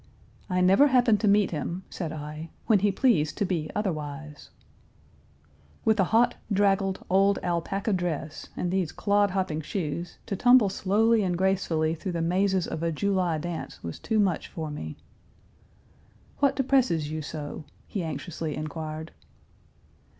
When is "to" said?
1.19-1.27, 3.37-3.45, 10.25-10.35